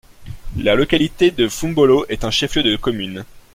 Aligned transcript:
La 0.57 0.73
localité 0.73 1.29
de 1.29 1.47
Foumbolo 1.47 2.07
est 2.09 2.23
un 2.23 2.31
chef-lieu 2.31 2.63
de 2.63 2.75
commune. 2.75 3.23